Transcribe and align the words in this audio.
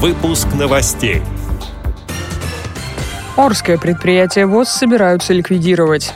Выпуск 0.00 0.46
новостей. 0.54 1.22
Орское 3.36 3.76
предприятие 3.78 4.46
ВОЗ 4.46 4.68
собираются 4.68 5.32
ликвидировать. 5.32 6.14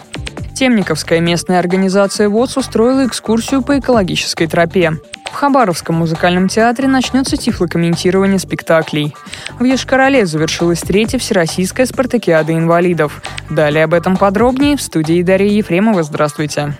Темниковская 0.55 1.19
местная 1.19 1.59
организация 1.59 2.29
ВОЗ 2.29 2.59
устроила 2.59 3.05
экскурсию 3.05 3.61
по 3.63 3.81
экологической 3.81 4.47
тропе. 4.47 4.93
В 5.25 5.35
Хабаровском 5.35 5.97
музыкальном 5.97 6.47
театре 6.47 6.87
начнется 6.87 7.37
тифлокомментирование 7.37 8.39
спектаклей. 8.39 9.17
В 9.59 9.65
Ешкарале 9.65 10.27
завершилась 10.27 10.83
третья 10.83 11.19
всероссийская 11.19 11.87
спартакиада 11.87 12.53
инвалидов. 12.53 13.21
Далее 13.51 13.83
об 13.83 13.95
этом 13.95 14.17
подробнее 14.17 14.77
в 14.77 14.83
студии 14.83 15.25
Дарья 15.25 15.51
Ефремова. 15.51 16.05
Здравствуйте. 16.05 16.77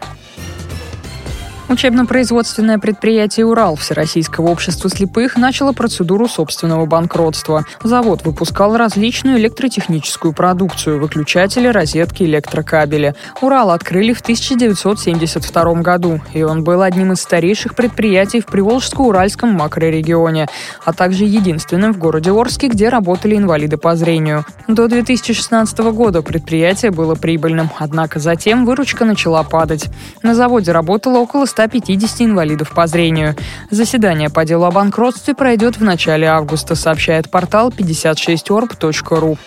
Учебно-производственное 1.73 2.79
предприятие 2.79 3.47
«Урал» 3.47 3.77
Всероссийского 3.77 4.49
общества 4.49 4.91
слепых 4.91 5.39
начало 5.39 5.73
процедуру 5.73 6.29
собственного 6.29 6.85
банкротства. 6.85 7.65
Завод 7.83 8.27
выпускал 8.27 8.77
различную 8.77 9.39
электротехническую 9.39 10.35
продукцию– 10.35 11.01
выключатели, 11.01 11.69
розетки, 11.69 12.25
электрокабели. 12.25 13.15
«Урал» 13.41 13.71
открыли 13.71 14.13
в 14.13 14.21
1972 14.21 15.75
году, 15.77 16.21
и 16.35 16.43
он 16.43 16.63
был 16.63 16.83
одним 16.83 17.13
из 17.13 17.23
старейших 17.23 17.75
предприятий 17.75 18.43
в 18.43 18.49
Приволжско-Уральском 18.49 19.53
макрорегионе, 19.53 20.49
а 20.85 20.93
также 20.93 21.25
единственным 21.25 21.95
в 21.95 21.99
городе 21.99 22.33
Орске, 22.33 22.69
где 22.69 22.91
работали 22.91 23.39
инвалиды 23.39 23.79
по 23.79 23.97
зрению. 23.97 24.45
До 24.69 24.89
2016 24.89 25.79
года 25.79 26.21
предприятие 26.21 26.91
было 26.91 27.15
прибыльным, 27.15 27.71
однако 27.79 28.19
затем 28.19 28.67
выручка 28.67 29.07
начала 29.07 29.43
падать. 29.43 29.89
На 30.23 30.35
заводе 30.35 30.73
работало 30.73 31.17
около 31.17 31.47
100 31.47 31.62
150 31.69 32.23
инвалидов 32.23 32.73
по 32.75 32.89
зрению. 32.89 33.37
Заседание 33.71 34.31
по 34.31 34.45
делу 34.45 34.65
о 34.65 34.73
банкротстве 34.73 35.35
пройдет 35.35 35.77
в 35.77 35.85
начале 35.85 36.27
августа, 36.27 36.75
сообщает 36.75 37.31
портал 37.31 37.71
56orb.ru. 37.71 39.39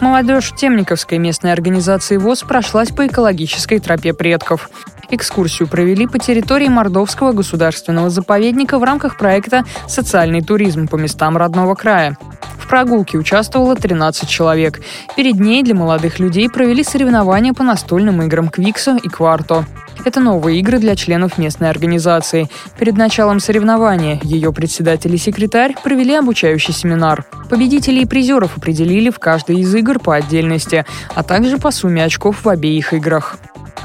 Молодежь 0.00 0.52
Темниковской 0.56 1.18
местной 1.18 1.52
организации 1.52 2.16
ВОЗ 2.16 2.42
прошлась 2.42 2.90
по 2.90 3.06
экологической 3.06 3.78
тропе 3.78 4.12
предков. 4.12 4.68
Экскурсию 5.10 5.68
провели 5.68 6.06
по 6.06 6.18
территории 6.18 6.68
Мордовского 6.68 7.32
государственного 7.32 8.10
заповедника 8.10 8.78
в 8.78 8.84
рамках 8.84 9.16
проекта 9.16 9.64
«Социальный 9.86 10.42
туризм 10.42 10.88
по 10.88 10.96
местам 10.96 11.36
родного 11.36 11.74
края». 11.74 12.16
В 12.58 12.68
прогулке 12.68 13.16
участвовало 13.16 13.76
13 13.76 14.28
человек. 14.28 14.80
Перед 15.16 15.38
ней 15.38 15.62
для 15.62 15.76
молодых 15.76 16.18
людей 16.18 16.50
провели 16.50 16.82
соревнования 16.82 17.52
по 17.52 17.62
настольным 17.62 18.22
играм 18.22 18.48
«Квиксо» 18.48 18.98
и 19.00 19.08
«Кварто». 19.08 19.64
Это 20.04 20.20
новые 20.20 20.58
игры 20.60 20.78
для 20.78 20.94
членов 20.94 21.38
местной 21.38 21.70
организации. 21.70 22.48
Перед 22.78 22.96
началом 22.96 23.40
соревнования 23.40 24.20
ее 24.22 24.52
председатель 24.52 25.14
и 25.14 25.18
секретарь 25.18 25.74
провели 25.82 26.14
обучающий 26.14 26.74
семинар. 26.74 27.24
Победителей 27.48 28.02
и 28.02 28.06
призеров 28.06 28.56
определили 28.56 29.10
в 29.10 29.18
каждой 29.18 29.60
из 29.60 29.74
игр 29.74 29.98
по 29.98 30.14
отдельности, 30.14 30.84
а 31.14 31.22
также 31.22 31.58
по 31.58 31.70
сумме 31.70 32.04
очков 32.04 32.44
в 32.44 32.48
обеих 32.48 32.92
играх. 32.92 33.38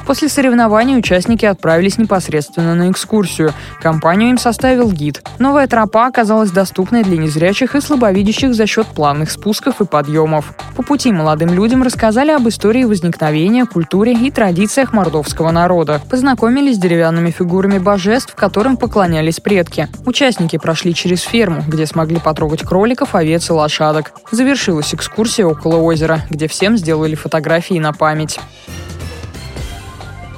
После 0.06 0.30
соревнований 0.30 0.98
участники 0.98 1.46
отправились 1.46 1.98
непосредственно 1.98 2.76
на 2.76 2.92
экскурсию. 2.92 3.54
Компанию 3.82 4.30
им 4.32 4.38
составил 4.38 4.92
гид. 4.92 5.24
Новая 5.40 5.68
тропа 5.68 6.08
оказалась 6.08 6.52
доступной 6.52 7.04
для 7.04 7.18
незрячих 7.18 7.76
и 7.76 7.82
слабовидящих 7.82 8.54
за 8.54 8.66
счет 8.66 8.88
плавных 8.88 9.32
спусков 9.32 9.82
и 9.82 9.86
подъемов. 9.86 10.54
По 10.76 10.84
пути 10.84 11.12
молодым 11.12 11.54
людям 11.54 11.84
рассказали 11.84 12.32
об 12.32 12.48
истории 12.48 12.84
возникновения, 12.84 13.66
культуре 13.66 14.14
и 14.14 14.32
традициях 14.32 14.94
мордовского 14.94 15.52
народа. 15.52 16.02
Познакомились 16.10 16.76
с 16.76 16.80
деревянными 16.80 17.32
фигурами 17.32 17.78
божеств, 17.78 18.36
которым 18.36 18.78
поклонялись 18.78 19.40
предки. 19.40 19.88
Участники 20.06 20.58
прошли 20.58 20.94
через 20.94 21.22
ферму, 21.22 21.64
где 21.68 21.86
смогли 21.86 22.20
потрогать 22.20 22.64
кроликов, 22.64 23.16
овец 23.16 23.50
и 23.50 23.54
лошадок. 23.54 24.12
Завершилась 24.32 24.94
экскурсия 24.94 25.46
около 25.46 25.78
озера, 25.78 26.22
где 26.30 26.48
всем 26.48 26.78
сделали 26.78 27.16
фотографии 27.16 27.80
на 27.80 27.94
память. 27.94 28.40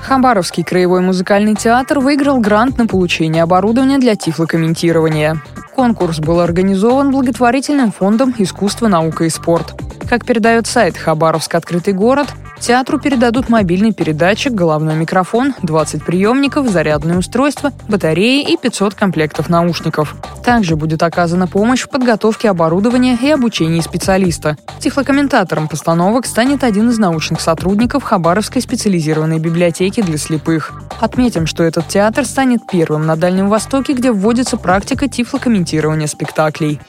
Хабаровский 0.03 0.63
краевой 0.63 0.99
музыкальный 0.99 1.55
театр 1.55 1.99
выиграл 1.99 2.39
грант 2.39 2.77
на 2.77 2.87
получение 2.87 3.41
оборудования 3.41 3.99
для 3.99 4.15
тифлокомментирования. 4.15 5.41
Конкурс 5.73 6.19
был 6.19 6.41
организован 6.41 7.11
благотворительным 7.11 7.91
фондом 7.91 8.35
«Искусство, 8.37 8.87
наука 8.87 9.23
и 9.23 9.29
спорт». 9.29 9.73
Как 10.09 10.25
передает 10.25 10.67
сайт 10.67 10.97
«Хабаровск. 10.97 11.55
Открытый 11.55 11.93
город», 11.93 12.27
Театру 12.63 12.97
передадут 12.97 13.50
мобильный 13.50 13.91
передатчик, 13.91 14.53
головной 14.53 14.96
микрофон, 14.96 15.53
20 15.63 16.06
приемников, 16.06 16.69
зарядное 16.69 17.18
устройство, 17.18 17.74
батареи 17.90 18.53
и 18.53 18.56
500 18.56 18.94
комплектов 18.94 19.50
наушников. 19.50 20.16
Также 20.46 20.78
будет 20.78 21.03
оказана 21.03 21.46
помощь 21.47 21.81
в 21.81 21.90
подготовке 21.90 22.50
оборудования 22.50 23.18
и 23.22 23.29
обучении 23.29 23.81
специалиста. 23.81 24.56
Тифлокомментатором 24.79 25.68
постановок 25.68 26.25
станет 26.25 26.63
один 26.63 26.90
из 26.90 26.97
научных 26.97 27.41
сотрудников 27.41 28.03
Хабаровской 28.03 28.62
специализированной 28.62 29.40
библиотеки 29.40 30.01
для 30.01 30.18
слепых. 30.18 30.72
Отметим, 31.01 31.47
что 31.47 31.63
этот 31.63 31.90
театр 31.90 32.24
станет 32.24 32.62
первым 32.72 33.06
на 33.06 33.18
Дальнем 33.18 33.50
Востоке, 33.50 33.91
где 33.91 34.13
вводится 34.13 34.56
практика 34.56 35.09
тифлокомментирования 35.09 36.07
спектаклей. 36.07 36.80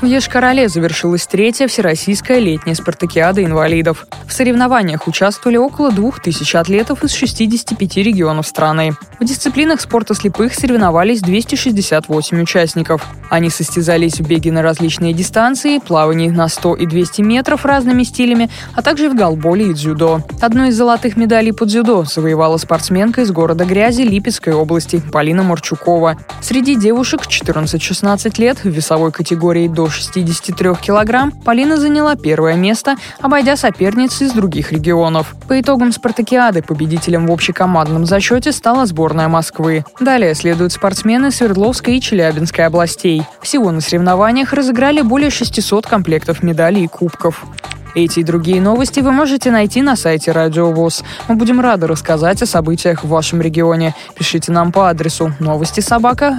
В 0.00 0.06
Ешкарале 0.06 0.68
завершилась 0.68 1.26
третья 1.26 1.66
всероссийская 1.66 2.38
летняя 2.38 2.76
спартакиада 2.76 3.44
инвалидов. 3.44 4.06
В 4.28 4.32
соревнованиях 4.32 5.08
участвовали 5.08 5.56
около 5.56 5.90
двух 5.90 6.20
тысяч 6.20 6.54
атлетов 6.54 7.02
из 7.02 7.12
65 7.14 7.96
регионов 7.96 8.46
страны. 8.46 8.92
В 9.18 9.24
дисциплинах 9.24 9.80
спорта 9.80 10.14
слепых 10.14 10.54
соревновались 10.54 11.20
268 11.20 12.40
участников. 12.40 13.04
Они 13.28 13.50
состязались 13.50 14.20
в 14.20 14.28
беге 14.28 14.52
на 14.52 14.62
различные 14.62 15.12
дистанции, 15.12 15.78
плавании 15.78 16.28
на 16.28 16.46
100 16.46 16.76
и 16.76 16.86
200 16.86 17.22
метров 17.22 17.64
разными 17.64 18.04
стилями, 18.04 18.48
а 18.74 18.82
также 18.82 19.10
в 19.10 19.16
голболе 19.16 19.70
и 19.70 19.74
дзюдо. 19.74 20.22
Одну 20.40 20.66
из 20.66 20.76
золотых 20.76 21.16
медалей 21.16 21.52
по 21.52 21.66
дзюдо 21.66 22.04
завоевала 22.04 22.56
спортсменка 22.58 23.22
из 23.22 23.32
города 23.32 23.64
Грязи 23.64 24.02
Липецкой 24.02 24.54
области 24.54 25.02
Полина 25.12 25.42
Марчукова. 25.42 26.16
Среди 26.40 26.76
девушек 26.76 27.22
14-16 27.22 28.40
лет 28.40 28.58
в 28.62 28.68
весовой 28.68 29.10
категории 29.10 29.66
до 29.88 29.94
63 29.94 30.74
килограмм 30.82 31.32
Полина 31.32 31.78
заняла 31.78 32.14
первое 32.14 32.56
место, 32.56 32.96
обойдя 33.20 33.56
соперниц 33.56 34.20
из 34.20 34.32
других 34.32 34.70
регионов. 34.70 35.34
По 35.48 35.58
итогам 35.58 35.92
спартакиады 35.92 36.62
победителем 36.62 37.26
в 37.26 37.32
общекомандном 37.32 38.04
зачете 38.04 38.52
стала 38.52 38.84
сборная 38.84 39.28
Москвы. 39.28 39.86
Далее 39.98 40.34
следуют 40.34 40.72
спортсмены 40.72 41.30
Свердловской 41.30 41.96
и 41.96 42.00
Челябинской 42.02 42.66
областей. 42.66 43.22
Всего 43.40 43.70
на 43.70 43.80
соревнованиях 43.80 44.52
разыграли 44.52 45.00
более 45.00 45.30
600 45.30 45.86
комплектов 45.86 46.42
медалей 46.42 46.84
и 46.84 46.88
кубков. 46.88 47.46
Эти 47.94 48.20
и 48.20 48.22
другие 48.22 48.60
новости 48.60 49.00
вы 49.00 49.10
можете 49.10 49.50
найти 49.50 49.80
на 49.80 49.96
сайте 49.96 50.32
Радио 50.32 50.70
ВОЗ. 50.70 51.02
Мы 51.28 51.36
будем 51.36 51.60
рады 51.60 51.86
рассказать 51.86 52.42
о 52.42 52.46
событиях 52.46 53.04
в 53.04 53.08
вашем 53.08 53.40
регионе. 53.40 53.94
Пишите 54.14 54.52
нам 54.52 54.70
по 54.70 54.90
адресу 54.90 55.32
новости 55.40 55.80
собака 55.80 56.36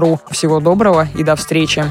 ру. 0.00 0.20
Всего 0.30 0.58
доброго 0.58 1.08
и 1.14 1.22
до 1.22 1.36
встречи. 1.36 1.84